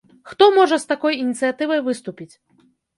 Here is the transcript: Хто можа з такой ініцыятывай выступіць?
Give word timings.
Хто 0.29 0.47
можа 0.57 0.79
з 0.85 0.89
такой 0.93 1.19
ініцыятывай 1.23 1.85
выступіць? 1.93 2.33